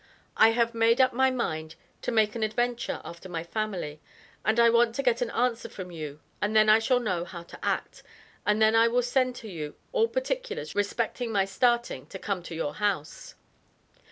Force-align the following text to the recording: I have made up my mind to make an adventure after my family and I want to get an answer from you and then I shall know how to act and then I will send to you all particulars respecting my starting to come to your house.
I 0.35 0.49
have 0.49 0.73
made 0.73 0.99
up 0.99 1.13
my 1.13 1.29
mind 1.29 1.75
to 2.01 2.11
make 2.11 2.33
an 2.33 2.41
adventure 2.41 3.01
after 3.05 3.29
my 3.29 3.43
family 3.43 4.01
and 4.43 4.59
I 4.59 4.67
want 4.67 4.95
to 4.95 5.03
get 5.03 5.21
an 5.21 5.29
answer 5.29 5.69
from 5.69 5.91
you 5.91 6.21
and 6.41 6.55
then 6.55 6.69
I 6.69 6.79
shall 6.79 6.99
know 6.99 7.23
how 7.23 7.43
to 7.43 7.63
act 7.63 8.01
and 8.43 8.59
then 8.59 8.75
I 8.75 8.87
will 8.87 9.03
send 9.03 9.35
to 9.35 9.47
you 9.47 9.75
all 9.91 10.07
particulars 10.07 10.73
respecting 10.73 11.31
my 11.31 11.45
starting 11.45 12.07
to 12.07 12.17
come 12.17 12.41
to 12.41 12.55
your 12.55 12.73
house. 12.73 13.35